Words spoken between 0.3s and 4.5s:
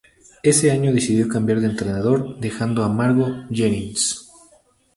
Ese año decidió cambiar de entrenador, dejando a Margo Jennings.